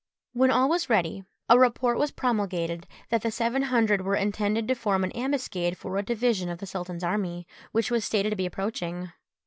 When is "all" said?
0.49-0.67